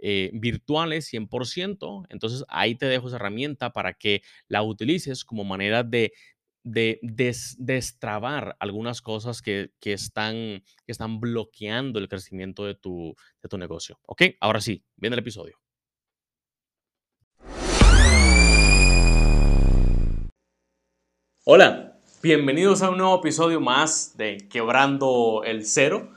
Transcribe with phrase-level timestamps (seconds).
[0.00, 2.06] eh, virtuales 100%.
[2.08, 6.12] Entonces ahí te dejo esa herramienta para que la utilices como manera de,
[6.64, 7.00] de
[7.58, 13.58] destrabar algunas cosas que, que, están, que están bloqueando el crecimiento de tu, de tu
[13.58, 13.98] negocio.
[14.06, 14.22] ¿Ok?
[14.40, 15.58] Ahora sí, viene el episodio.
[21.44, 26.12] Hola, bienvenidos a un nuevo episodio más de Quebrando el Cero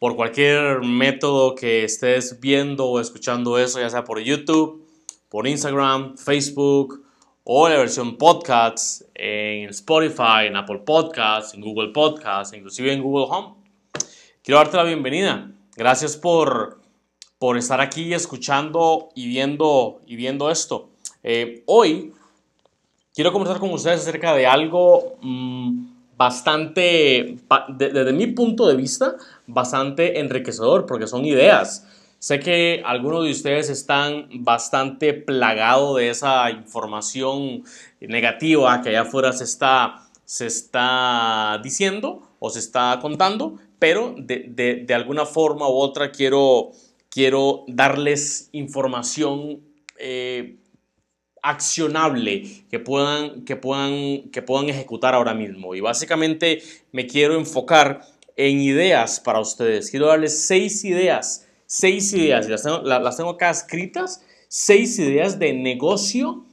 [0.00, 4.88] por cualquier método que estés viendo o escuchando eso, ya sea por YouTube,
[5.28, 7.04] por Instagram, Facebook
[7.44, 13.26] o la versión podcast en Spotify, en Apple Podcasts, en Google Podcasts, inclusive en Google
[13.28, 13.56] Home.
[14.42, 15.52] Quiero darte la bienvenida.
[15.76, 16.80] Gracias por,
[17.38, 20.88] por estar aquí escuchando y viendo, y viendo esto.
[21.22, 22.14] Eh, hoy
[23.14, 25.18] quiero conversar con ustedes acerca de algo...
[25.20, 25.89] Mm,
[26.20, 27.38] bastante,
[27.78, 29.16] desde mi punto de vista,
[29.46, 31.86] bastante enriquecedor porque son ideas.
[32.18, 37.64] Sé que algunos de ustedes están bastante plagados de esa información
[38.02, 44.44] negativa que allá afuera se está, se está diciendo o se está contando, pero de,
[44.46, 46.72] de, de alguna forma u otra quiero,
[47.08, 49.62] quiero darles información
[49.96, 50.59] eh,
[51.42, 55.74] accionable que puedan, que, puedan, que puedan ejecutar ahora mismo.
[55.74, 56.62] Y básicamente
[56.92, 58.02] me quiero enfocar
[58.36, 59.90] en ideas para ustedes.
[59.90, 65.52] Quiero darles seis ideas, seis ideas, las tengo, las tengo acá escritas, seis ideas de
[65.52, 66.46] negocio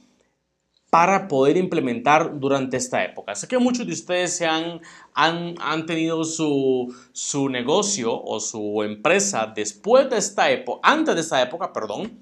[0.90, 3.34] para poder implementar durante esta época.
[3.34, 4.80] Sé que muchos de ustedes se han,
[5.12, 11.20] han, han tenido su, su negocio o su empresa después de esta época, antes de
[11.20, 12.18] esta época, perdón,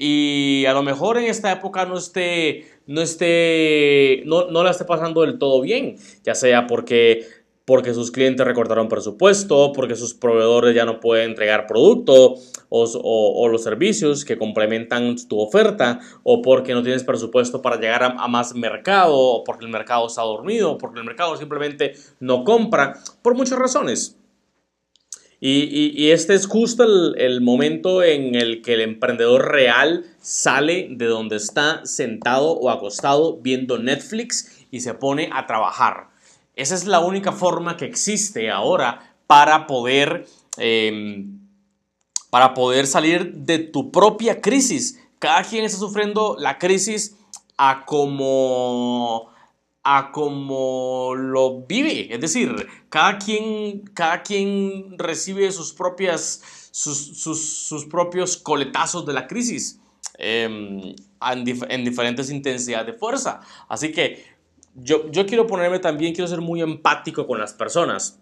[0.00, 4.84] y a lo mejor en esta época no esté, no esté, no, no la esté
[4.84, 7.26] pasando del todo bien, ya sea porque
[7.64, 12.36] porque sus clientes recortaron presupuesto, porque sus proveedores ya no pueden entregar producto
[12.70, 18.04] o, o, los servicios que complementan tu oferta, o porque no tienes presupuesto para llegar
[18.04, 22.42] a, a, más mercado, o porque el mercado está dormido, porque el mercado simplemente no
[22.42, 24.17] compra, por muchas razones.
[25.40, 26.84] Y, este es justo
[27.14, 33.36] el, momento en el que el emprendedor real sale de donde está sentado o acostado
[33.36, 36.08] viendo Netflix y se pone a trabajar.
[36.56, 40.26] Esa es la única forma que existe ahora para poder,
[40.56, 41.38] em,
[42.30, 45.00] para poder salir de tu propia crisis.
[45.20, 47.16] Cada quien está sufriendo la crisis
[47.56, 49.30] a como
[49.82, 52.12] a como lo vive.
[52.12, 59.80] Es decir, cada quien, cada quien recibe sus, propias, sus, propios coletazos de la crisis
[60.18, 63.40] em, en, diferentes intensidades de fuerza.
[63.68, 64.24] Así que
[64.74, 68.20] yo, yo quiero ponerme también, quiero ser muy empático con las personas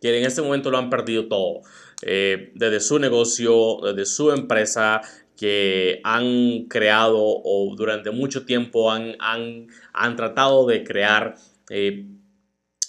[0.00, 1.62] que en este momento lo han perdido todo.
[2.02, 5.00] Eh, desde su negocio, desde su empresa,
[5.38, 11.36] que han creado o durante mucho tiempo han, han, han tratado de crear,
[11.70, 12.06] eh,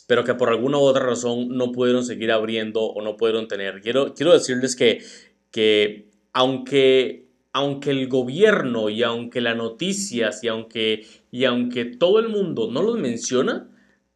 [0.07, 3.81] pero que por alguna u otra razón no pudieron seguir abriendo o no pudieron tener.
[3.81, 5.03] Quiero, quiero decirles que,
[5.51, 12.29] que aunque, aunque el gobierno y aunque las noticias y aunque, y aunque todo el
[12.29, 13.69] mundo no los menciona,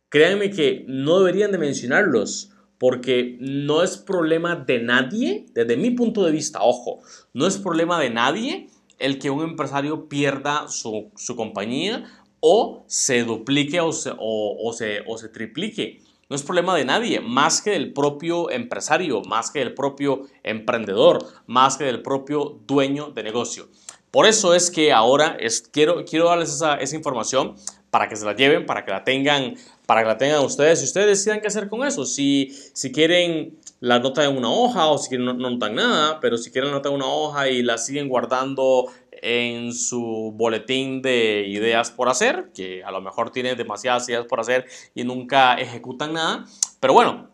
[0.10, 2.53] créanme que no deberían de mencionarlos
[2.84, 7.00] porque no es problema de nadie, desde mi punto de vista, ojo,
[7.32, 8.68] no es problema de nadie
[9.00, 12.04] el que un empresario pierda su, compañía
[12.42, 16.02] o se duplique o se, o, triplique.
[16.30, 21.26] No es problema de nadie, más que del propio empresario, más que del propio emprendedor,
[21.48, 23.70] más que del propio dueño de negocio.
[24.12, 25.38] Por eso es que ahora
[25.72, 27.56] quiero, darles esa información
[27.94, 30.86] para que se la lleven, para que la tengan para que la tengan ustedes y
[30.86, 32.06] ustedes decidan qué hacer con eso.
[32.06, 36.38] Si, si quieren la nota en una hoja o si quieren no, notan nada, pero
[36.38, 41.46] si quieren la nota en una hoja y la siguen guardando en su boletín de
[41.48, 44.66] ideas por hacer, que a lo mejor tienen demasiadas ideas por hacer
[44.96, 46.46] y nunca ejecutan nada.
[46.80, 47.30] Pero bueno,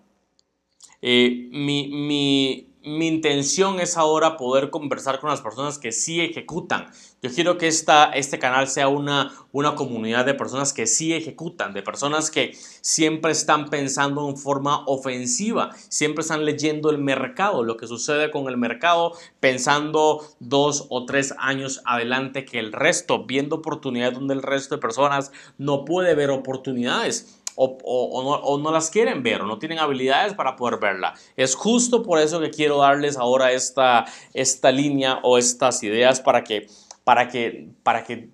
[1.02, 6.90] eh, mi, mi, mi intención es ahora poder conversar con las personas que sí ejecutan.
[7.22, 11.74] Yo quiero que esta, este canal sea una, una comunidad de personas que sí ejecutan,
[11.74, 17.76] de personas que siempre están pensando en forma ofensiva, siempre están leyendo el mercado, lo
[17.76, 19.12] que sucede con el mercado,
[19.42, 24.82] pensando dos o tres años adelante que el resto, viendo oportunidades donde el resto de
[24.82, 30.56] personas no puede ver oportunidades o, no, las quieren ver o no tienen habilidades para
[30.56, 31.14] poder verla.
[31.36, 36.44] Es justo por eso que quiero darles ahora esta, esta línea o estas ideas para
[36.44, 36.68] que,
[37.04, 38.30] para que, para que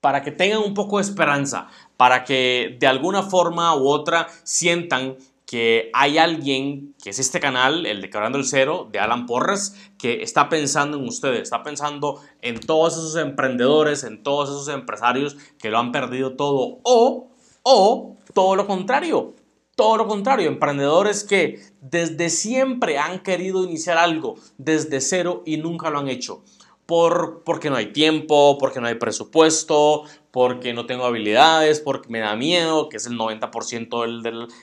[0.00, 1.66] para que tengan un poco de esperanza,
[1.96, 7.84] para que de alguna forma u otra sientan que hay alguien, que es este canal,
[7.84, 12.20] el de Quebrando el Cero, de Alan Porras, que está pensando en ustedes, está pensando
[12.42, 17.28] en todos esos emprendedores, en todos esos empresarios que lo han perdido todo o
[17.70, 19.34] o todo lo contrario,
[19.76, 25.90] todo lo contrario, emprendedores que desde siempre han querido iniciar algo desde cero y nunca
[25.90, 26.42] lo han hecho.
[26.86, 32.20] Por, porque no hay tiempo, porque no hay presupuesto, porque no tengo habilidades, porque me
[32.20, 34.22] da miedo, que es el 90%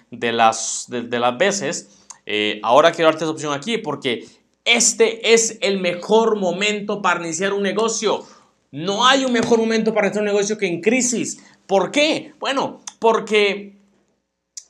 [0.10, 2.08] de, las, de, las veces.
[2.26, 4.26] Eh, ahora quiero darte esa opción aquí porque
[4.64, 8.26] este es el mejor momento para iniciar un negocio.
[8.72, 11.44] No hay un mejor momento para iniciar un negocio que en crisis.
[11.68, 12.34] ¿Por qué?
[12.40, 13.76] Bueno, porque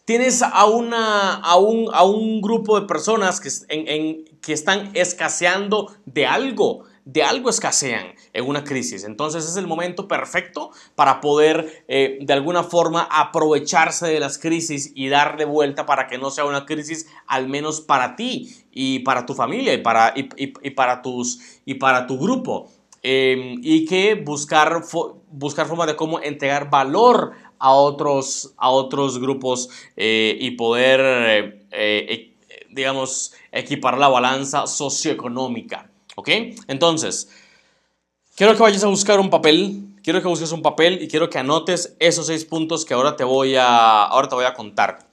[0.06, 5.92] tienes a, una, a, un, a un grupo de personas que, en, que están escaseando
[6.06, 9.04] de algo, de algo escasean en una crisis.
[9.04, 14.92] Entonces es el momento perfecto para poder eh, de alguna forma aprovecharse de las crisis
[14.96, 19.26] y darle vuelta para que no sea una crisis al menos para ti y para
[19.26, 22.70] tu familia y para, y, para, tus, y para tu grupo.
[23.08, 24.82] Em, y que buscar,
[25.30, 31.66] buscar formas de cómo entregar valor a otros, a otros grupos eh, y poder, eh,
[31.72, 32.34] eh,
[32.70, 35.90] digamos, equipar la balanza socioeconómica.
[36.16, 36.30] ¿Ok?
[36.68, 37.30] Entonces,
[38.36, 41.40] quiero que vayas a buscar un papel, quiero que busques un papel y quiero que
[41.40, 45.06] anotes esos seis puntos que ahora te voy a, ahora te voy a contar.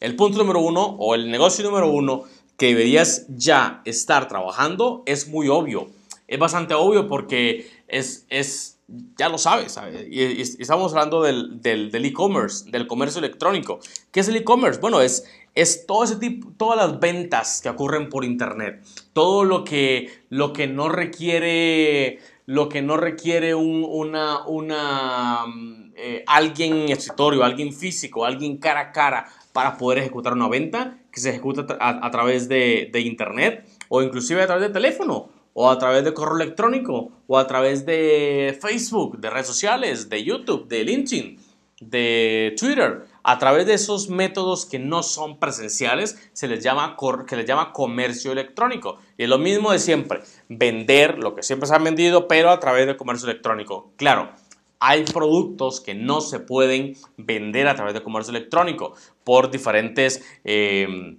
[0.00, 2.24] El punto número uno o el negocio número uno
[2.56, 5.88] que deberías ya estar trabajando es muy obvio.
[6.28, 9.78] Es bastante obvio porque es, es ya lo sabes,
[10.08, 13.80] Y, estamos hablando del e-commerce, del, comercio electrónico.
[14.12, 14.80] ¿Qué es el e-commerce?
[14.80, 15.24] Bueno, es,
[15.54, 20.52] es todo ese tipo, todas las ventas que ocurren por internet, todo lo que, lo
[20.52, 25.44] que no requiere, lo que no requiere un, una, una,
[25.96, 30.98] eh, alguien en escritorio, alguien físico, alguien cara a cara para poder ejecutar una venta
[31.10, 35.70] que se ejecuta a, través de, de internet o inclusive a través de teléfono o
[35.70, 40.68] a través de correo electrónico, o a través de Facebook, de redes sociales, de YouTube,
[40.68, 41.40] de LinkedIn,
[41.80, 43.06] de Twitter.
[43.22, 46.94] A través de esos métodos que no son presenciales, se les llama,
[47.26, 48.98] que les llama comercio electrónico.
[49.16, 50.20] Y es lo mismo de siempre,
[50.50, 53.92] vender lo que siempre se ha vendido, pero a través de comercio electrónico.
[53.96, 54.28] Claro,
[54.78, 58.92] hay productos que no se pueden vender a través de comercio electrónico
[59.24, 60.22] por diferentes...
[60.44, 61.16] Eh,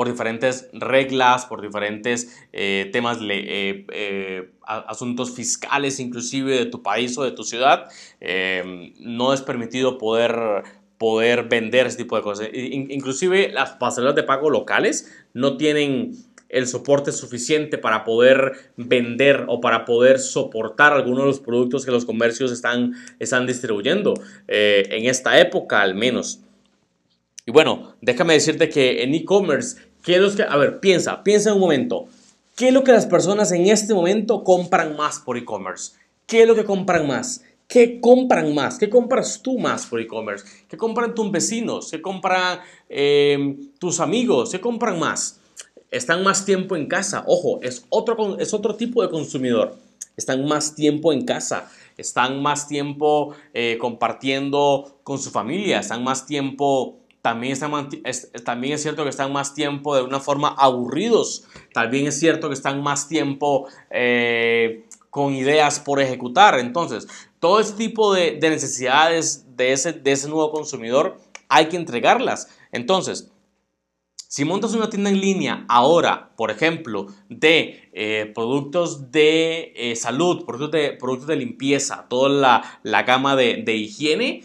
[0.00, 7.18] por diferentes reglas, por diferentes eh, temas, eh, eh, asuntos fiscales inclusive de tu país
[7.18, 7.86] o de tu ciudad,
[8.98, 10.62] no es permitido poder,
[10.96, 12.48] poder vender ese tipo de cosas.
[12.50, 16.12] Inclusive las pasarelas de pago locales no tienen
[16.48, 21.90] el soporte suficiente para poder vender o para poder soportar algunos de los productos que
[21.90, 24.14] los comercios están, están distribuyendo,
[24.48, 26.40] en esta época al menos.
[27.50, 31.60] Y bueno, déjame decirte que en e-commerce, ¿qué es que, a ver, piensa, piensa un
[31.60, 32.08] momento,
[32.60, 35.92] ¿Qué es lo que las personas en este momento compran más por e-commerce?
[36.26, 37.42] ¿Qué es lo que compran más?
[37.66, 38.76] ¿Qué compran más?
[38.76, 40.44] ¿Qué compras tú más por e-commerce?
[40.68, 41.90] ¿Qué compran tus vecinos?
[41.90, 44.50] ¿Qué compran eh, tus amigos?
[44.50, 45.40] ¿Qué compran más?
[45.90, 47.24] Están más tiempo en casa.
[47.26, 49.78] Ojo, es otro, es otro tipo de consumidor.
[50.18, 51.72] Están más tiempo en casa.
[51.96, 55.80] Están más tiempo eh, compartiendo con su familia.
[55.80, 57.56] Están más tiempo también,
[58.04, 61.44] es, también es cierto que están más tiempo de una forma aburridos.
[61.72, 66.58] También es cierto que están más tiempo eh, con ideas por ejecutar.
[66.58, 67.06] Entonces,
[67.38, 72.48] todo este tipo de, necesidades de ese, de ese nuevo consumidor hay que entregarlas.
[72.72, 73.30] Entonces,
[74.28, 80.44] si montas una tienda en línea ahora, por ejemplo, de eh, productos de eh, salud,
[80.46, 84.44] productos de, productos de limpieza, toda la, la gama de, de higiene,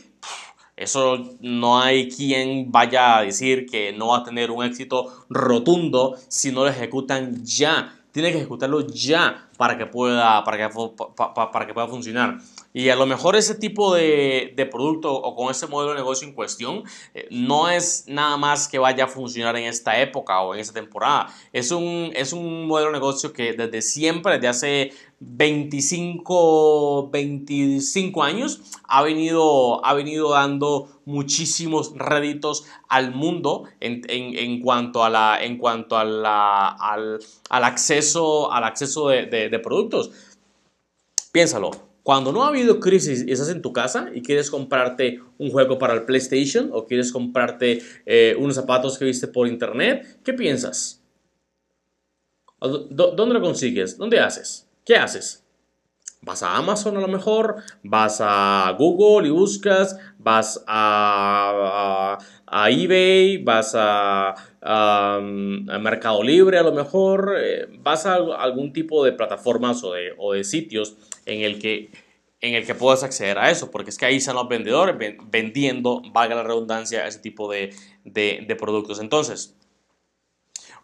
[0.76, 6.18] eso no hay quien vaya a decir que no va a tener un éxito rotundo
[6.28, 7.98] si no lo ejecutan ya.
[8.12, 10.76] Tiene que ejecutarlo ya para que pueda, para que,
[11.16, 12.40] para que pueda funcionar.
[12.76, 16.28] Y a lo mejor ese tipo de, de producto o con ese modelo de negocio
[16.28, 20.54] en cuestión eh, no es nada más que vaya a funcionar en esta época o
[20.54, 21.34] en esta temporada.
[21.54, 24.92] Es un, es un modelo de negocio que desde siempre, desde hace
[25.22, 34.60] 25, 25 años, ha venido, ha venido dando muchísimos réditos al mundo en, en, en,
[34.60, 39.60] cuanto, a la, en cuanto a la, al, al, acceso, al acceso de, de, de
[39.60, 40.12] productos.
[41.32, 45.50] Piénsalo, cuando no ha habido crisis y estás en tu casa y quieres comprarte un
[45.50, 50.32] juego para el PlayStation o quieres comprarte eh, unos zapatos que viste por internet, ¿qué
[50.32, 51.02] piensas?
[52.60, 53.98] ¿Dónde lo consigues?
[53.98, 54.70] ¿Dónde haces?
[54.86, 55.44] ¿Qué haces?
[56.22, 62.20] Vas a Amazon a lo mejor, vas a Google y buscas, vas a,
[62.70, 64.36] eBay, vas a,
[65.82, 70.96] Mercado Libre a lo mejor, eh, vas a algún tipo de plataformas o de sitios
[71.26, 71.92] en el que
[72.42, 74.96] en el que puedas acceder a eso, porque es que ahí están los vendedores
[75.32, 79.00] vendiendo, valga la redundancia, ese tipo de, de, productos.
[79.00, 79.56] Entonces,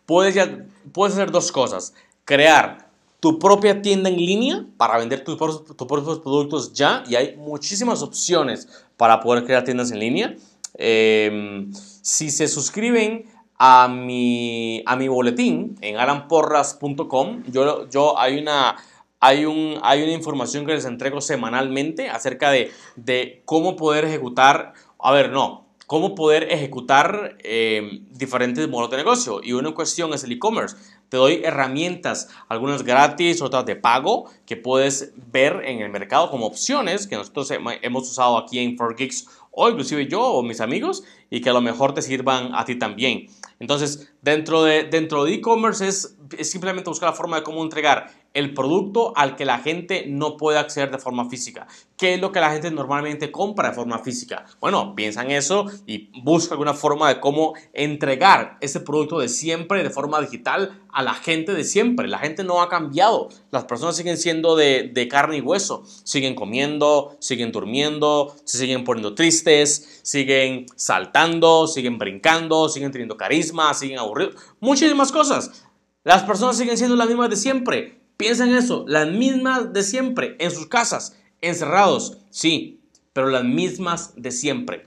[0.06, 1.94] puedes, ya, puedes hacer dos cosas.
[2.26, 7.36] Crear tu propia tienda en línea para vender tus, tus propios productos ya, y hay
[7.36, 8.68] muchísimas opciones
[8.98, 10.36] para poder crear tiendas en línea.
[10.76, 13.26] Em, si se suscriben
[13.60, 18.78] a mi, a mi boletín en alanporras.com, yo, yo hay una
[19.22, 24.74] hay, un, hay una información que les entrego semanalmente acerca de, de cómo poder ejecutar,
[25.00, 29.42] a ver, no, cómo poder ejecutar eh, diferentes modelos de negocio.
[29.44, 30.78] Y una cuestión es el e-commerce.
[31.10, 36.46] Te doy herramientas, algunas gratis, otras de pago, que puedes ver en el mercado como
[36.46, 41.42] opciones que nosotros hemos usado aquí en 4Geeks o inclusive yo o mis amigos y
[41.42, 43.28] que a lo mejor te sirvan a ti también.
[43.60, 48.10] Entonces, dentro de dentro de e-commerce es, es simplemente buscar la forma de cómo entregar
[48.34, 51.68] el producto al que la gente no puede acceder de forma física.
[51.98, 54.46] ¿Qué es lo que la gente normalmente compra de forma física?
[54.60, 59.84] Bueno, piensa en eso y busca alguna forma de cómo entregar ese producto de siempre
[59.84, 62.08] de forma digital a la gente de siempre.
[62.08, 63.30] La gente no ha cambiado.
[63.52, 65.84] Las personas siguen siendo de, carne y hueso.
[66.04, 73.74] Siguen comiendo, siguen durmiendo, se siguen poniendo tristes, siguen saltando, siguen brincando, siguen teniendo carisma,
[73.74, 74.36] siguen aburridos.
[74.60, 75.66] Muchísimas cosas.
[76.04, 80.36] Las personas siguen siendo las mismas de siempre Piensa en eso, las mismas de siempre,
[80.40, 82.82] en sus casas, encerrados, sí,
[83.14, 84.86] pero las mismas de siempre.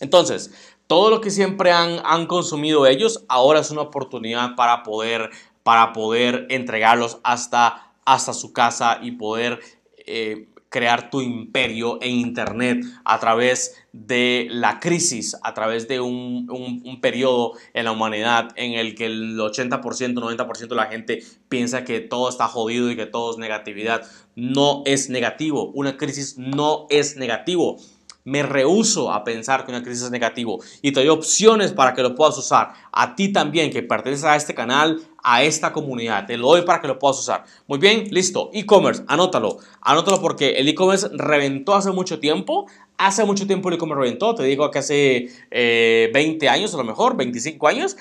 [0.00, 0.52] Entonces,
[0.86, 5.30] todo lo que siempre han, han consumido ellos, ahora es una oportunidad para poder,
[5.62, 9.60] para poder entregarlos hasta, hasta su casa y poder
[10.06, 16.48] eh, crear tu imperio en Internet a través de la crisis, a través de un,
[16.50, 21.84] un, periodo en la humanidad en el que el 80%, 90% de la gente piensa
[21.84, 24.02] que todo está jodido y que todo es negatividad.
[24.34, 27.76] No es negativo, una crisis no es negativo.
[28.24, 32.02] Me rehuso a pensar que una crisis es negativo y te doy opciones para que
[32.02, 32.72] lo puedas usar.
[32.90, 36.26] A ti también que perteneces a este canal, a esta comunidad.
[36.26, 37.44] Te lo doy para que lo puedas usar.
[37.66, 38.50] Muy bien, listo.
[38.52, 39.56] E-commerce, anótalo.
[39.80, 42.66] Anótalo porque el e-commerce reventó hace mucho tiempo.
[42.98, 44.34] Hace mucho tiempo el e-commerce reventó.
[44.34, 47.96] Te digo que hace 20 eh, años a lo mejor, 25 años.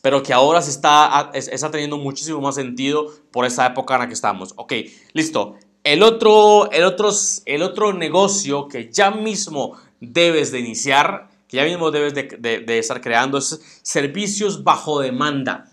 [0.00, 4.08] pero que ahora se está, está teniendo muchísimo más sentido por esa época en la
[4.08, 4.54] que estamos.
[4.56, 4.72] Ok,
[5.12, 5.56] listo.
[5.84, 7.10] El otro, el, otro,
[7.44, 13.00] el otro negocio que ya mismo debes de iniciar que ya mismo debes de, estar
[13.00, 15.72] creando es servicios bajo demanda.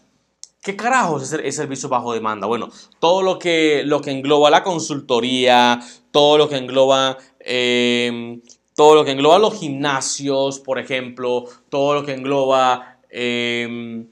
[0.61, 2.47] ¿Qué carajos es servicio bajo demanda?
[2.47, 8.41] Bueno, todo lo que, lo que engloba la consultoría, todo lo que engloba, em,
[8.75, 14.07] todo lo que engloba los gimnasios, por ejemplo, todo lo que engloba em,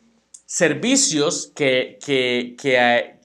[0.46, 2.58] servicios que, que,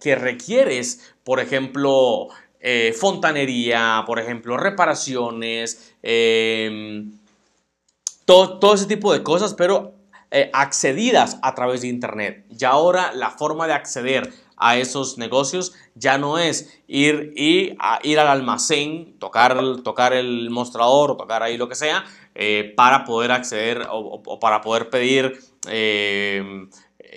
[0.00, 2.28] que, requieres, por ejemplo,
[2.60, 7.15] eh, fontanería, por ejemplo, reparaciones, em,
[8.26, 9.94] todo, todo, ese tipo de cosas, pero
[10.30, 12.44] eh, accedidas a través de Internet.
[12.50, 18.00] Y ahora la forma de acceder a esos negocios ya no es ir, y a
[18.02, 22.04] ir al almacén, tocar, tocar el mostrador o tocar ahí lo que sea,
[22.34, 26.68] eh, para poder acceder o, para poder pedir eh,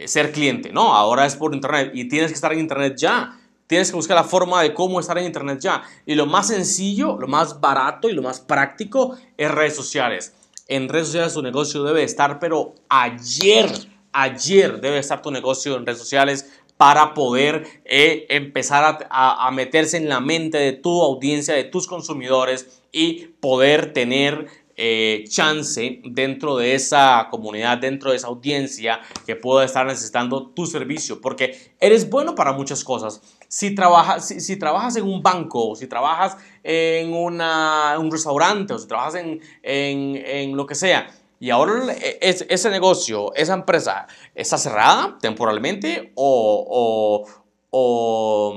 [0.06, 0.72] ser cliente.
[0.72, 3.36] No, ahora es por internet y tienes que estar en internet ya.
[3.68, 5.84] Tienes que buscar la forma de cómo estar en internet ya.
[6.06, 10.34] Y lo más sencillo, lo más barato y lo más práctico es redes sociales.
[10.70, 13.70] En redes sociales tu negocio debe estar, pero ayer,
[14.14, 16.46] ayer debe estar tu negocio en redes sociales
[16.78, 22.84] para poder eh, empezar a, meterse en la mente de tu audiencia, de tus consumidores
[22.92, 24.48] y poder tener
[24.78, 30.68] eh, chance dentro de esa comunidad, dentro de esa audiencia que pueda estar necesitando tu
[30.68, 33.22] servicio, porque eres bueno para muchas cosas.
[33.50, 39.16] Si trabajas, si, trabajas en un banco, si trabajas en un restaurante, o si trabajas
[39.16, 47.26] en, en lo que sea, y ahora ese negocio, esa empresa, está cerrada temporalmente o,
[47.72, 48.54] o,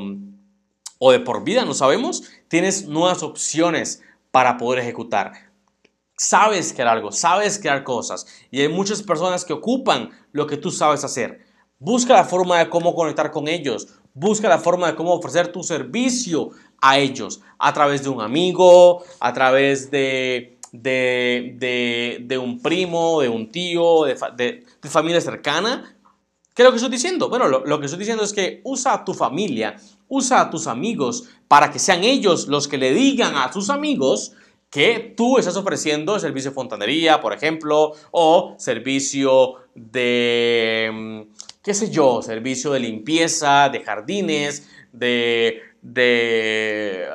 [0.99, 5.33] o, de por vida, no sabemos, tienes nuevas opciones para poder ejecutar.
[6.17, 10.73] Sabes crear algo, sabes crear cosas y hay muchas personas que ocupan lo que tú
[10.73, 11.45] sabes hacer.
[11.79, 15.63] Busca la forma de cómo conectar con ellos, busca la forma de cómo ofrecer tu
[15.63, 16.51] servicio
[16.81, 23.51] a ellos a través de un amigo, a través de de, un primo, de un
[23.51, 25.97] tío, de, familia cercana.
[26.55, 27.29] ¿Qué es lo que estoy diciendo?
[27.29, 29.77] Bueno, lo, que estoy diciendo es que usa a tu familia,
[30.09, 34.33] usa a tus amigos para que sean ellos los que le digan a sus amigos
[34.69, 41.91] que tú estás ofreciendo servicio de fontanería, por ejemplo, o servicio de, mm, qué sé
[41.91, 47.07] yo, servicio de limpieza, de jardines, de, de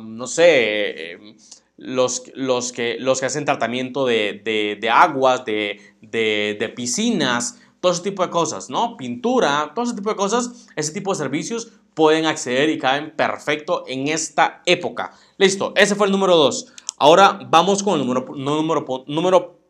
[0.00, 1.36] no sé, em,
[1.76, 8.30] los, los, que, los que hacen tratamiento de, aguas, de, piscinas, todo ese tipo de
[8.30, 8.96] cosas, ¿no?
[8.96, 13.84] Pintura, todo ese tipo de cosas, ese tipo de servicios pueden acceder y caen perfecto
[13.86, 15.12] en esta época.
[15.38, 16.72] Listo, ese fue el número 2.
[16.98, 19.60] Ahora vamos con el número, número, número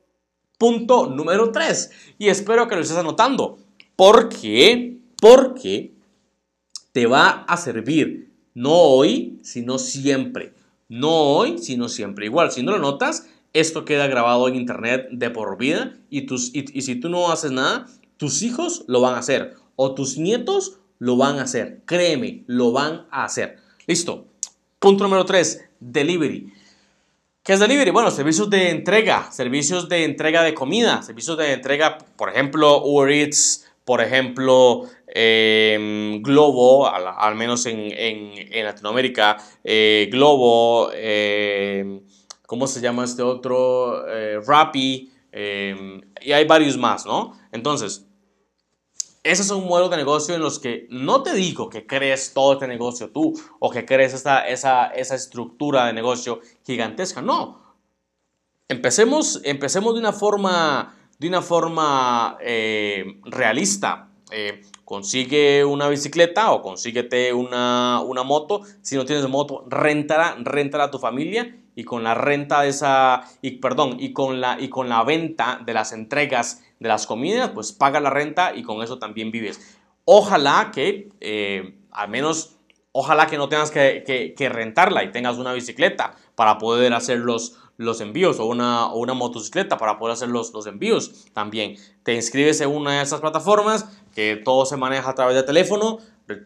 [0.59, 1.91] punto número 3.
[2.19, 3.59] Y espero que lo estés anotando.
[4.01, 5.93] Porque, porque
[6.93, 10.55] te va a servir no hoy, sino siempre.
[10.89, 12.25] No hoy, sino siempre.
[12.25, 16.81] Igual, si no lo notas, esto queda grabado en internet de por vida y, y,
[16.81, 21.19] si tú no haces nada, tus hijos lo van a hacer o tus nietos lo
[21.19, 21.83] van a hacer.
[21.85, 23.59] Créeme, lo van a hacer.
[23.87, 24.25] Listo.
[24.79, 26.51] Punto número 3, delivery.
[27.43, 27.91] ¿Qué es delivery?
[27.91, 33.11] Bueno, servicios de entrega, servicios de entrega de comida, servicios de entrega, por ejemplo, Uber
[33.11, 42.01] Eats, por ejemplo, em, Globo, al, menos en, Latinoamérica, eh, Globo, em,
[42.47, 44.07] ¿cómo se llama este otro?
[44.09, 47.37] Eh, Rappi, em, y hay varios más, ¿no?
[47.51, 48.07] Entonces,
[49.25, 52.69] ese es un de negocio en los que no te digo que crees todo este
[52.69, 57.61] negocio tú o que crees esta, esa, esa estructura de negocio gigantesca, no.
[58.69, 64.09] Empecemos, empecemos de una forma de una forma eh, realista.
[64.33, 68.63] Eh, consigue una bicicleta o consíguete una, una, moto.
[68.81, 73.23] Si no tienes moto, rentala, rentala a tu familia y con la renta de esa,
[73.43, 77.51] y perdón, y con la, y con la venta de las entregas de las comidas,
[77.51, 79.79] pues paga la renta y con eso también vives.
[80.07, 82.57] Ojalá que, eh, al menos,
[82.93, 87.59] ojalá que no tengas que, que rentarla y tengas una bicicleta para poder hacer los,
[87.81, 91.77] los envíos o una, una motocicleta para poder hacer los, los envíos también.
[92.03, 95.99] Te inscribes en una de esas plataformas que todo se maneja a través de teléfono,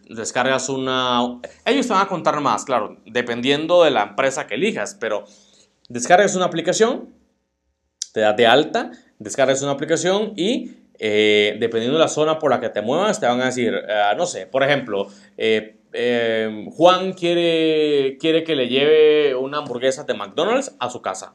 [0.09, 1.41] descargas una...
[1.65, 5.25] Ellos te van a contar más, claro, dependiendo de la empresa que elijas, pero
[5.89, 7.13] descargas una aplicación,
[8.13, 10.71] te das de alta, descargas una aplicación y
[11.01, 14.03] eh, dependiendo de la zona por la que te muevas, te van a decir, eh,
[14.17, 20.15] no sé, por ejemplo, eh, eh, Juan quiere, quiere que le lleve una hamburguesa de
[20.15, 21.35] McDonald's a su casa.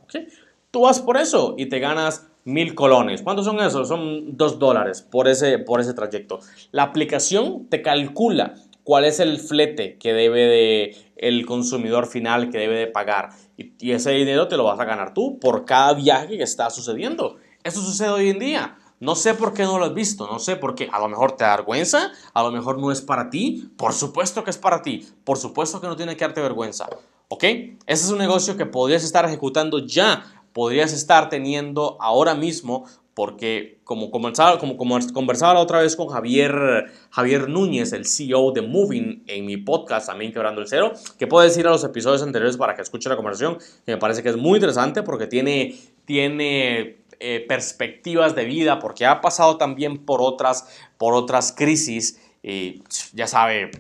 [0.72, 3.22] Tú vas por eso y te ganas mil colones.
[3.22, 3.88] ¿Cuántos son esos?
[3.88, 6.40] Son dos dólares por ese, por ese trayecto.
[6.72, 12.58] La aplicación te calcula cuál es el flete que debe de el consumidor final que
[12.58, 15.94] debe de pagar y, y ese dinero te lo vas a ganar tú por cada
[15.94, 17.38] viaje que está sucediendo.
[17.64, 18.79] Eso sucede hoy en día.
[19.00, 20.90] No sé por qué no lo has visto, no sé por qué.
[20.92, 23.72] A lo mejor te da vergüenza, a lo mejor no es para ti.
[23.78, 26.88] Por supuesto que es para ti, por supuesto que no tiene que darte vergüenza.
[27.30, 27.44] ¿Ok?
[27.44, 32.86] Ese es un negocio que podrías estar ejecutando ya, podrías estar teniendo ahora mismo
[33.20, 38.62] porque como conversaba, como, conversaba la otra vez con Javier, Javier Núñez, el CEO de
[38.62, 42.56] Moving, en mi podcast también Quebrando el Cero, que puedes ir a los episodios anteriores
[42.56, 47.46] para que escuche la conversación, me parece que es muy interesante porque tiene, tiene eh,
[47.48, 52.82] perspectivas de vida, porque ha pasado también por otras, por otras crisis, y
[53.14, 53.72] ya sabe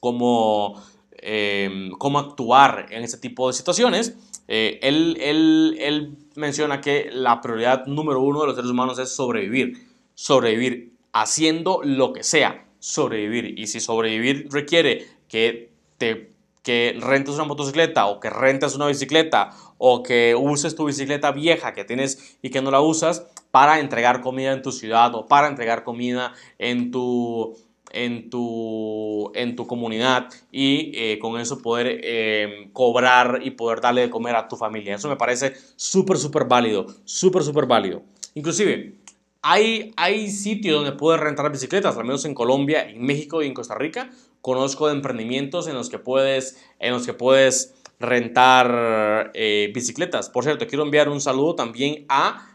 [0.00, 4.14] cómo, eh, cómo actuar en ese tipo de situaciones.
[4.46, 9.08] Eh, él, él, él menciona que la prioridad número uno de los seres humanos es
[9.14, 9.88] sobrevivir.
[10.14, 12.66] Sobrevivir haciendo lo que sea.
[12.78, 13.58] Sobrevivir.
[13.58, 16.33] Y si sobrevivir requiere que te
[16.64, 21.74] que rentes una motocicleta o que rentas una bicicleta o que uses tu bicicleta vieja
[21.74, 25.46] que tienes y que no la usas para entregar comida en tu ciudad o para
[25.46, 27.54] entregar comida en tu,
[27.92, 34.00] en tu, en tu comunidad y eh, con eso poder eh, cobrar y poder darle
[34.00, 34.94] de comer a tu familia.
[34.96, 38.02] Eso me parece súper, súper válido, súper, súper válido.
[38.34, 38.94] Inclusive,
[39.42, 43.54] hay, hay sitios donde puedes rentar bicicletas, al menos en Colombia, en México y en
[43.54, 44.10] Costa Rica.
[44.44, 50.28] Conozco de emprendimientos en los que puedes, en los que puedes rentar eh, bicicletas.
[50.28, 52.50] Por cierto, quiero enviar un saludo también a...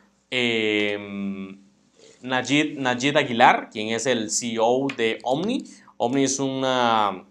[2.21, 5.63] Najid, Aguilar, quien es el CEO de Omni.
[5.97, 7.25] Omni es una...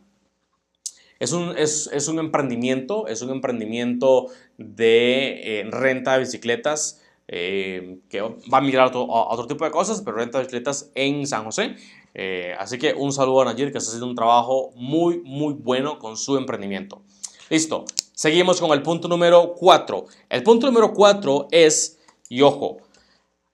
[1.20, 8.22] Es un, es, un emprendimiento, es un emprendimiento de eh, renta de bicicletas eh, que
[8.22, 11.76] va a migrar a otro, tipo de cosas, pero renta de bicicletas en San José.
[12.20, 16.00] Eh, así que un saludo a Najid que está haciendo un trabajo muy, muy bueno
[16.00, 17.02] con su emprendimiento.
[17.48, 20.04] Listo, seguimos con el punto número 4.
[20.28, 22.78] El punto número 4 es, y ojo,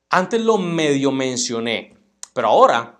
[0.08, 1.94] antes lo medio mencioné,
[2.32, 2.98] pero ahora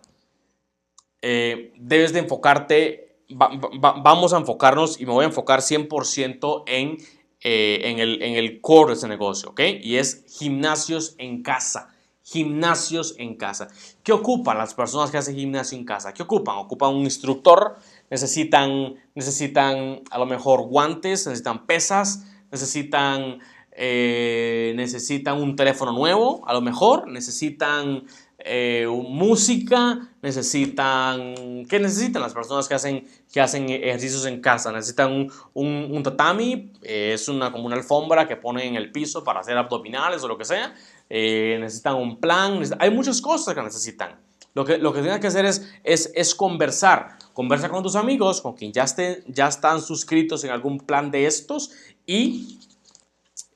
[1.22, 6.98] eh, debes de enfocarte, vamos a enfocarnos y me voy a enfocar 100% en,
[7.40, 9.61] eh, en, el, en el core de ese negocio, ¿ok?
[9.81, 11.93] Y es gimnasios en casa.
[12.24, 13.68] Gimnasios en casa.
[14.02, 16.12] ¿Qué ocupan las personas que hacen gimnasio en casa?
[16.12, 16.56] ¿Qué ocupan?
[16.56, 17.76] Ocupan un instructor,
[18.10, 23.40] necesitan, necesitan a lo mejor guantes, necesitan pesas, necesitan
[23.76, 28.04] eh, necesitan un teléfono nuevo, a lo mejor, necesitan
[28.38, 31.64] eh, música, necesitan...
[31.68, 34.70] ¿Qué necesitan las personas que hacen, que hacen ejercicios en casa?
[34.70, 39.40] Necesitan un, tatami, eh, es una, como una alfombra que ponen en el piso para
[39.40, 40.72] hacer abdominales o lo que sea.
[41.09, 44.19] Necesitan un plan, hay muchas cosas que necesitan.
[44.55, 47.19] Lo que, lo que tienes que hacer es, es, es conversar.
[47.33, 51.27] Conversa con tus amigos, con quien ya, estén, ya están suscritos en algún plan de
[51.27, 51.73] estos
[52.07, 52.61] y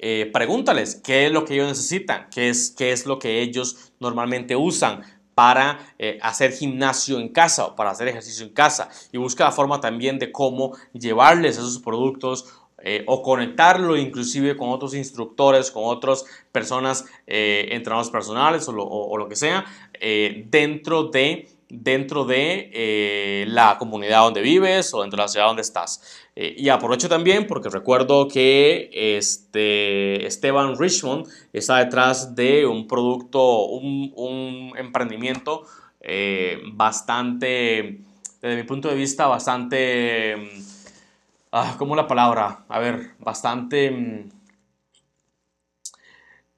[0.00, 3.92] eh, pregúntales qué es lo que ellos necesitan, qué es, qué es lo que ellos
[4.00, 5.02] normalmente usan
[5.36, 9.52] para eh, hacer gimnasio en casa o para hacer ejercicio en casa y busca la
[9.52, 12.46] forma también de cómo llevarles esos productos
[12.82, 19.36] eh, o conectarlo inclusive con otros instructores, con otras personas, entrenadores personales o lo, que
[19.36, 19.64] sea,
[20.50, 25.62] dentro de dentro de eh, la comunidad donde vives o dentro de la ciudad donde
[25.62, 26.02] estás.
[26.34, 33.66] Eh, y aprovecho también porque recuerdo que este, Esteban Richmond está detrás de un producto,
[33.66, 35.64] un, emprendimiento
[36.00, 38.00] eh, bastante,
[38.40, 40.36] desde mi punto de vista, bastante,
[41.52, 42.64] ah, ¿cómo la palabra?
[42.68, 44.28] A ver, bastante mm,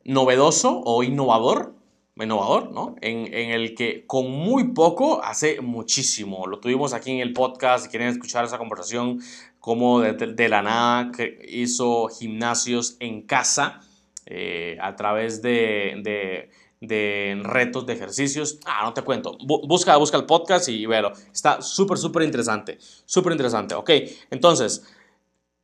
[0.04, 1.80] novedoso o innovador
[2.24, 2.96] innovador, ¿no?
[3.00, 6.46] En, el que con muy poco hace muchísimo.
[6.46, 9.20] Lo tuvimos aquí en el podcast, si quieren escuchar esa conversación,
[9.58, 11.10] como de, la nada
[11.46, 13.80] hizo gimnasios en casa
[14.26, 18.58] eh, a través de, retos de ejercicios.
[18.64, 19.36] Ah, no te cuento.
[19.44, 21.12] Busca, busca el podcast y velo.
[21.32, 22.78] Está súper, súper interesante.
[23.04, 23.74] Súper interesante.
[23.74, 23.90] Ok,
[24.30, 24.82] entonces...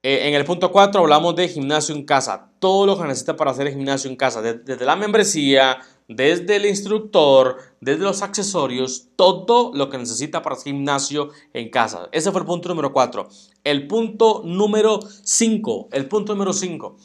[0.02, 2.52] Eh, en el punto 4 hablamos de gimnasio en casa.
[2.60, 4.40] Todo lo que necesita para hacer gimnasio en casa.
[4.40, 10.62] desde la membresía, desde el instructor, desde los accesorios, todo lo que necesita para el
[10.62, 12.08] gimnasio en casa.
[12.12, 13.28] Ese fue el punto número 4.
[13.64, 16.96] El punto número 5, el punto número 5.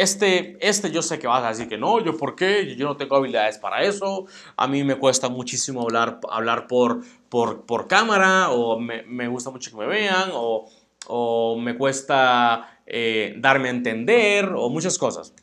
[0.00, 2.96] Este, este yo sé que vas a decir que no, yo por qué, yo no
[2.96, 4.24] tengo habilidades para eso,
[4.56, 9.76] a mí me cuesta muchísimo hablar, hablar por, por, cámara, o me, gusta mucho que
[9.76, 15.34] me vean, o, me cuesta eh, darme a entender, o muchas cosas.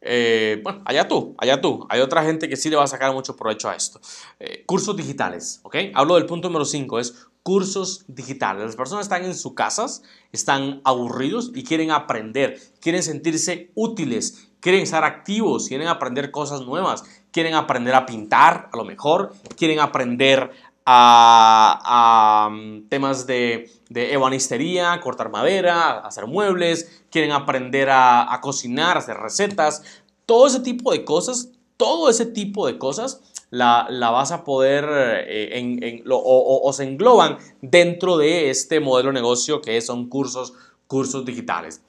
[0.00, 1.84] Eh, bueno, allá tú, allá tú.
[1.88, 4.00] Hay otra gente que sí le va a sacar mucho provecho a esto.
[4.38, 5.76] Eh, cursos digitales, ¿ok?
[5.94, 8.64] Hablo del punto número 5, es cursos digitales.
[8.64, 10.02] Las personas están en sus casas,
[10.32, 17.04] están aburridos y quieren aprender, quieren sentirse útiles, quieren estar activos, quieren aprender cosas nuevas,
[17.32, 20.50] quieren aprender a pintar, a lo mejor, quieren aprender
[20.86, 28.98] a, mm, temas de, de, ebanistería, cortar madera, hacer muebles, quieren aprender a, a, cocinar,
[28.98, 29.82] hacer recetas,
[30.26, 33.20] todo ese tipo de cosas, todo ese tipo de cosas
[33.52, 34.86] la, vas a poder,
[35.28, 40.54] eh, en, o, se engloban dentro de este modelo de negocio que son cursos,
[40.86, 41.82] cursos digitales.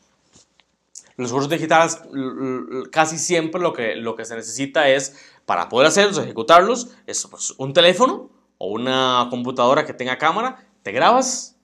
[1.15, 2.01] Los cursos digitales
[2.91, 7.53] casi siempre lo que, lo que se necesita es, para poder hacerlos, ejecutarlos, es pues,
[7.57, 11.55] un teléfono o una computadora que tenga cámara, te grabas,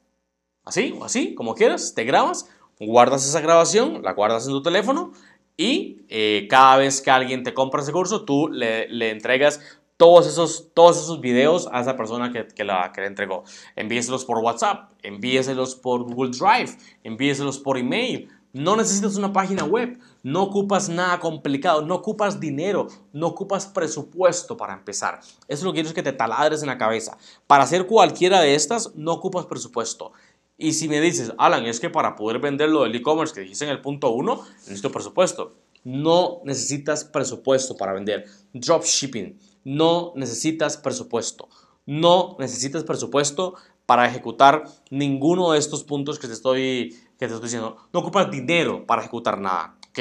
[0.64, 5.12] así o así, como quieras, te grabas, guardas esa grabación, la guardas en tu teléfono
[5.58, 9.60] y eh, cada vez que alguien te compra ese curso, tú le, le entregas
[10.00, 13.44] todos esos, todos esos videos a esa persona que, la, que le entregó.
[13.76, 18.30] Envíeselos por WhatsApp, envíeselos por Google Drive, envíeselos por email.
[18.54, 24.56] No necesitas una página web, no ocupas nada complicado, no ocupas dinero, no ocupas presupuesto
[24.56, 25.20] para empezar.
[25.20, 27.18] Eso es lo que quiero es que te taladres en la cabeza.
[27.46, 30.14] Para hacer cualquiera de estas, no ocupas presupuesto.
[30.58, 33.66] Y si me dices, Alan, es que para poder vender lo del e-commerce que dijiste
[33.66, 35.56] en el punto 1, necesito presupuesto.
[35.84, 38.24] No necesitas presupuesto para vender.
[38.54, 41.50] Dropshipping no necesitas presupuesto.
[41.86, 47.42] No necesitas presupuesto para ejecutar ninguno de estos puntos que te estoy, que te estoy
[47.42, 47.76] diciendo.
[47.92, 49.80] No ocupas dinero para ejecutar nada.
[49.90, 50.00] ¿ok?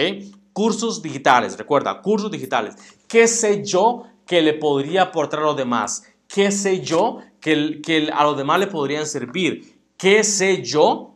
[0.52, 2.74] Cursos digitales, recuerda, cursos digitales.
[3.06, 6.02] ¿Qué sé yo que le podría aportar a los demás?
[6.26, 9.80] ¿Qué sé yo que, a los demás le podrían servir?
[9.96, 11.14] ¿Qué sé yo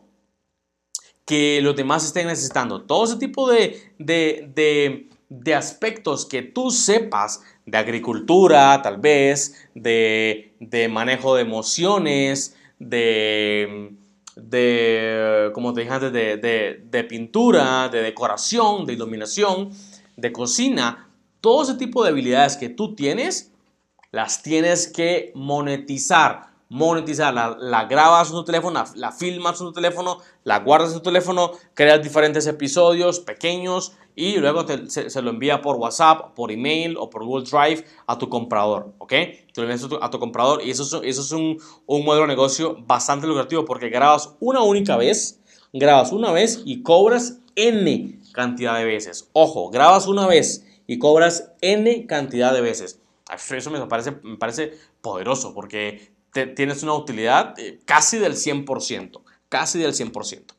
[1.25, 2.81] que los demás estén necesitando?
[2.81, 10.53] Todo ese tipo de, de, de aspectos que tú sepas de agricultura, tal vez, de,
[10.91, 13.95] manejo de emociones, de,
[14.35, 19.71] de como te dije antes, de, pintura, de decoración, de iluminación,
[20.17, 21.09] de cocina,
[21.41, 23.51] todo ese tipo de habilidades que tú tienes,
[24.11, 26.53] las tienes que monetizar.
[26.69, 30.97] Monetizar, la, grabas en tu teléfono, la, la filmas en tu teléfono, la guardas en
[30.97, 36.97] tu teléfono, creas diferentes episodios pequeños, y luego se, lo envía por WhatsApp, por email
[36.97, 39.09] o por Google Drive a tu comprador, ¿ok?
[39.09, 42.29] Te lo envías a tu, comprador y eso, es, eso es un, un, modelo de
[42.29, 45.39] negocio bastante lucrativo porque grabas una única vez,
[45.71, 49.29] grabas una vez y cobras N cantidad de veces.
[49.33, 52.99] Ojo, grabas una vez y cobras N cantidad de veces.
[53.49, 56.13] Eso me parece, me parece poderoso porque
[56.55, 60.52] tienes una utilidad eh, casi del 100%, casi del 100%.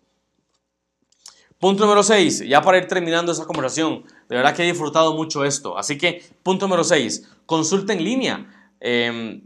[1.64, 5.46] Punto número 6, ya para ir terminando esa conversación, de verdad que he disfrutado mucho
[5.46, 5.78] esto.
[5.78, 8.74] Así que, punto número 6, consulta en línea.
[8.80, 9.40] Em,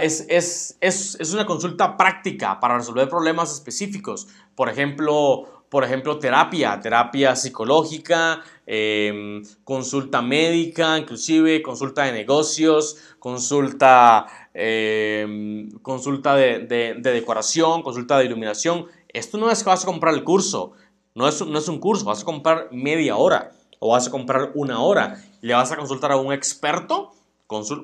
[0.00, 4.28] es, una consulta práctica para resolver problemas específicos.
[4.54, 14.24] Por ejemplo, por ejemplo terapia, terapia psicológica, em, consulta médica, inclusive consulta de negocios, consulta,
[14.54, 20.24] em, consulta de decoración, consulta de iluminación esto no es que vas a comprar el
[20.24, 20.72] curso,
[21.14, 24.52] no es, no es un curso, vas a comprar media hora o vas a comprar
[24.54, 25.22] una hora.
[25.40, 27.12] Le vas a consultar a un experto,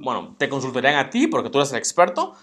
[0.02, 2.34] bueno, te consultarían a ti porque tú eres el experto,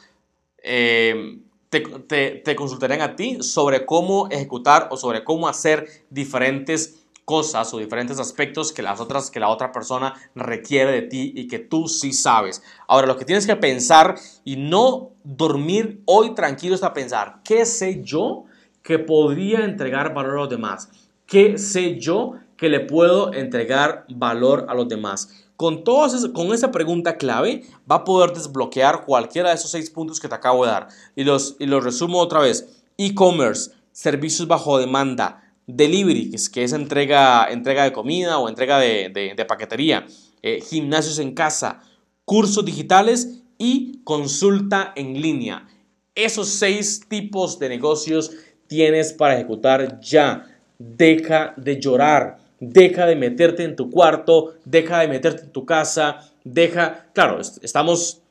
[0.62, 7.74] eh, te, te, consultarían a ti sobre cómo ejecutar o sobre cómo hacer diferentes cosas
[7.74, 11.58] o diferentes aspectos que las otras que la otra persona requiere de ti y que
[11.60, 12.62] tú sí sabes.
[12.88, 18.04] Ahora lo que tienes que pensar y no dormir hoy tranquilo está pensar, ¿qué sé
[18.04, 18.46] yo
[18.84, 20.90] que podría entregar valor a los demás?
[21.26, 25.44] ¿Qué sé yo que le puedo entregar valor a los demás?
[25.56, 30.20] Con, todos, con esa pregunta clave va a poder desbloquear cualquiera de esos seis puntos
[30.20, 30.88] que te acabo de dar.
[31.16, 32.84] Y los, y los resumo otra vez.
[32.98, 38.80] E-commerce, servicios bajo demanda, delivery, que es, que es entrega, entrega de comida o entrega
[38.80, 40.06] de, de, paquetería,
[40.42, 41.82] eh, gimnasios en casa,
[42.26, 45.68] cursos digitales y consulta en línea.
[46.16, 48.32] Esos seis tipos de negocios
[48.74, 50.48] tienes para ejecutar ya.
[50.80, 56.32] Deja de llorar, deja de meterte en tu cuarto, deja de meterte en tu casa,
[56.44, 58.24] deja, claro, estamos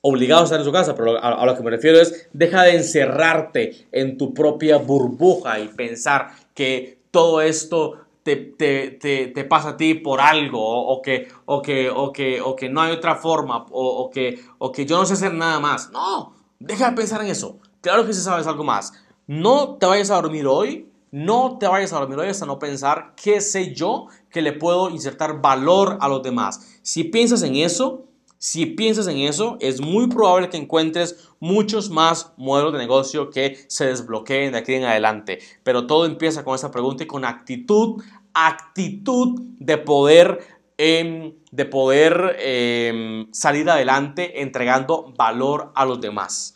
[0.00, 2.76] obligados a estar en su casa, pero a, lo que me refiero es, deja de
[2.76, 10.20] encerrarte en tu propia burbuja y pensar que todo esto te, pasa a ti por
[10.20, 14.40] algo, o, que, o, que, o, que, o que no hay otra forma, o, que,
[14.58, 15.90] o que yo no sé hacer nada más.
[15.90, 17.58] No, deja de pensar en eso.
[17.80, 18.92] Claro que si sabes algo más.
[19.32, 23.14] No te vayas a dormir hoy, no te vayas a dormir hoy hasta no pensar
[23.16, 26.78] qué sé yo que le puedo insertar valor a los demás.
[26.82, 28.04] Si piensas en eso,
[28.36, 33.56] si piensas en eso, es muy probable que encuentres muchos más modelos de negocio que
[33.68, 35.38] se desbloqueen de aquí en adelante.
[35.62, 38.02] Pero todo empieza con esa pregunta y con actitud,
[38.34, 40.40] actitud de poder,
[40.76, 46.54] em, de poder em, salir adelante entregando valor a los demás.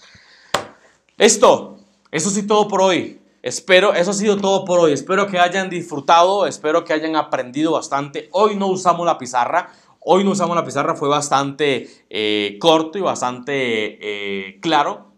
[1.16, 1.78] Esto
[2.16, 3.20] eso sí todo por hoy.
[3.42, 4.92] Espero, eso ha sido todo por hoy.
[4.92, 8.28] Espero que hayan disfrutado, espero que hayan aprendido bastante.
[8.32, 9.70] Hoy no usamos la pizarra.
[10.00, 15.12] Hoy no usamos la pizarra, fue bastante eh, corto y bastante eh, claro.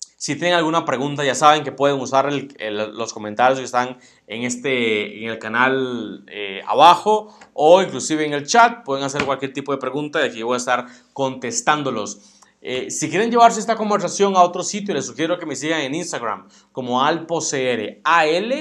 [0.00, 5.22] Si tienen alguna pregunta, ya saben que pueden usar los comentarios que están en, este,
[5.22, 8.82] en el canal eh, abajo o inclusive en el chat.
[8.82, 12.37] Pueden hacer cualquier tipo de pregunta y aquí voy a estar contestándolos.
[12.70, 15.94] Eh, si quieren llevarse esta conversación a otro sitio, les sugiero que me sigan en
[15.94, 18.60] Instagram como AlpoCR, A-L-P-O-C-R.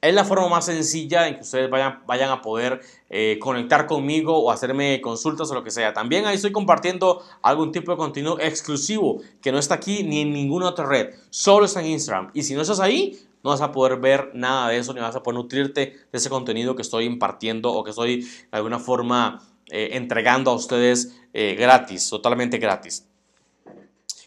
[0.00, 4.50] Es la forma más sencilla en que ustedes vayan, a poder eh, conectar conmigo o
[4.50, 5.92] hacerme consultas o lo que sea.
[5.92, 10.32] También ahí estoy compartiendo algún tipo de contenido exclusivo que no está aquí ni en
[10.32, 11.14] ninguna otra red.
[11.30, 12.32] Solo está en Instagram.
[12.34, 15.14] Y si no estás ahí, no vas a poder ver nada de eso ni vas
[15.14, 19.40] a poder nutrirte de ese contenido que estoy impartiendo o que estoy de alguna forma
[19.70, 23.06] eh, entregando a ustedes eh, gratis, totalmente gratis.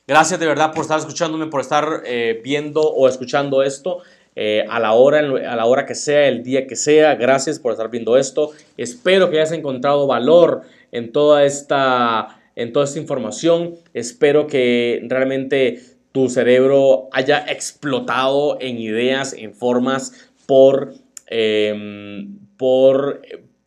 [0.08, 4.00] Gracias de verdad por estar escuchándome, por estar eh, viendo o escuchando esto.
[4.36, 7.16] a, la hora, a la hora que sea, el día que sea.
[7.16, 8.52] Gracias por estar viendo esto.
[8.78, 13.76] Espero que hayas encontrado valor en toda esta, en toda esta información.
[13.94, 20.94] Espero que realmente tu cerebro haya explotado en ideas, en formas por,
[21.28, 23.22] em, por,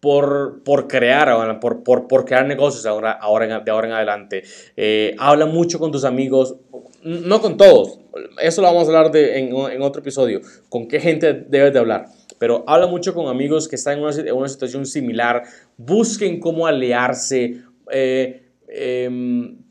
[0.04, 4.42] por, por crear, por, por, por, crear negocios ahora, ahora de ahora en adelante.
[4.76, 6.56] Eh, habla mucho con tus amigos,
[7.02, 8.00] no con todos,
[8.42, 11.78] eso lo vamos a hablar de, en, en, otro episodio, con qué gente debes de
[11.78, 12.08] hablar.
[12.38, 15.44] Pero habla mucho con amigos que están en una, en una situación similar,
[15.78, 19.08] busquen cómo aliarse, eh, eh,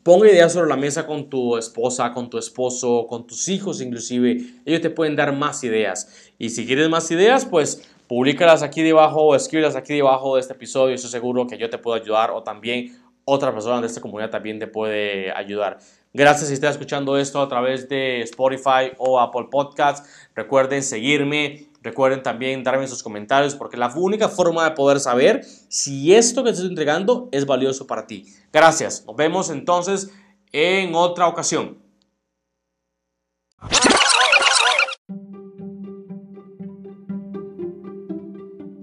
[0.02, 4.38] ponga ideas sobre la mesa con tu esposa, con tu esposo, con tus hijos inclusive.
[4.64, 6.32] Ellos te pueden dar más ideas.
[6.38, 10.52] Y si quieres más ideas, pues Públicalas aquí debajo o escríbelas aquí debajo de este
[10.52, 10.94] episodio.
[10.94, 14.58] Estoy seguro que yo te puedo ayudar o también otra persona de esta comunidad también
[14.58, 15.78] te puede ayudar.
[16.12, 20.08] Gracias si estás escuchando esto a través de Spotify o Apple Podcasts.
[20.34, 21.68] Recuerden seguirme.
[21.82, 26.50] Recuerden también darme sus comentarios porque la única forma de poder saber si esto que
[26.50, 28.26] te estoy entregando es valioso para ti.
[28.52, 29.04] Gracias.
[29.06, 30.10] Nos vemos entonces
[30.52, 31.83] en otra ocasión.